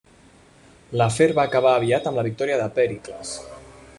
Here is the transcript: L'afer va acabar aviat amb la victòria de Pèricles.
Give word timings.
L'afer 1.01 1.27
va 1.41 1.43
acabar 1.51 1.75
aviat 1.81 2.09
amb 2.11 2.21
la 2.21 2.25
victòria 2.31 2.59
de 2.63 2.67
Pèricles. 2.79 3.37